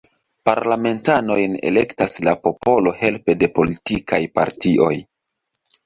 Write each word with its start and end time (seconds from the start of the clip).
Parlamentanojn 0.47 1.53
elektas 1.73 2.17
la 2.29 2.35
popolo 2.47 2.97
helpe 3.05 3.39
de 3.45 3.53
politikaj 3.61 4.25
partioj. 4.41 4.95